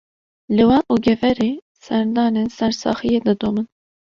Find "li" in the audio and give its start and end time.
0.55-0.63